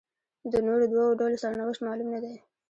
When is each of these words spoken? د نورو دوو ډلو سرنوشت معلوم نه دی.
د 0.51 0.53
نورو 0.67 0.85
دوو 0.91 1.17
ډلو 1.19 1.37
سرنوشت 1.43 1.81
معلوم 1.85 2.07
نه 2.13 2.19
دی. 2.23 2.35